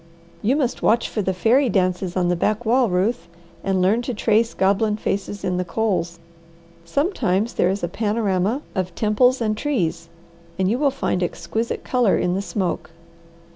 You 0.41 0.55
must 0.55 0.81
watch 0.81 1.07
for 1.07 1.21
the 1.21 1.31
fairy 1.31 1.69
dances 1.69 2.17
on 2.17 2.27
the 2.29 2.35
backwall, 2.35 2.89
Ruth, 2.89 3.27
and 3.63 3.83
learn 3.83 4.01
to 4.01 4.15
trace 4.15 4.55
goblin 4.55 4.97
faces 4.97 5.43
in 5.43 5.57
the 5.57 5.63
coals. 5.63 6.17
Sometimes 6.83 7.53
there 7.53 7.69
is 7.69 7.83
a 7.83 7.87
panorama 7.87 8.63
of 8.73 8.95
temples 8.95 9.41
and 9.41 9.55
trees, 9.55 10.09
and 10.57 10.67
you 10.71 10.79
will 10.79 10.89
find 10.89 11.21
exquisite 11.21 11.83
colour 11.83 12.17
in 12.17 12.33
the 12.33 12.41
smoke. 12.41 12.89